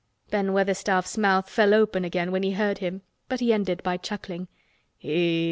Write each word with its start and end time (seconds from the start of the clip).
Ben 0.31 0.51
Weatherstaff's 0.51 1.15
mouth 1.15 1.47
fell 1.47 1.75
open 1.75 2.03
again 2.03 2.31
when 2.31 2.41
he 2.41 2.53
heard 2.53 2.79
him, 2.79 3.03
but 3.29 3.39
he 3.39 3.53
ended 3.53 3.83
by 3.83 3.97
chuckling. 3.97 4.47
"Eh!" 5.03 5.39